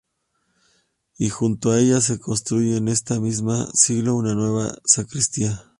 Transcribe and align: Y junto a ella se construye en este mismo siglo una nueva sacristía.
Y 1.19 1.29
junto 1.29 1.69
a 1.69 1.79
ella 1.79 2.01
se 2.01 2.19
construye 2.19 2.77
en 2.77 2.87
este 2.87 3.19
mismo 3.19 3.67
siglo 3.75 4.15
una 4.15 4.33
nueva 4.33 4.73
sacristía. 4.83 5.65